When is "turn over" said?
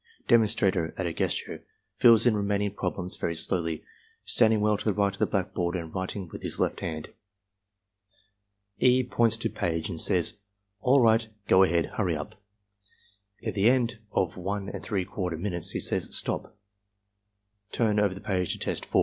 17.71-18.15